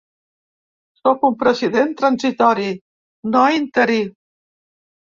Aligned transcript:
Sóc 1.01 1.27
un 1.29 1.35
president 1.43 1.95
transitori, 2.01 2.69
no 3.37 3.47
interí. 3.63 4.03